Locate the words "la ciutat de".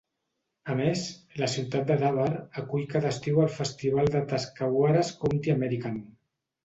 1.41-1.97